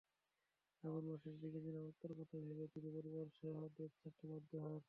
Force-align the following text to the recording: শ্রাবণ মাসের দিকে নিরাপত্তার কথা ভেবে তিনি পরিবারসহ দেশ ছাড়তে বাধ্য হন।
শ্রাবণ 0.73 1.03
মাসের 1.09 1.35
দিকে 1.41 1.59
নিরাপত্তার 1.65 2.11
কথা 2.19 2.35
ভেবে 2.43 2.65
তিনি 2.73 2.89
পরিবারসহ 2.95 3.47
দেশ 3.77 3.91
ছাড়তে 3.99 4.23
বাধ্য 4.31 4.51
হন। 4.63 4.79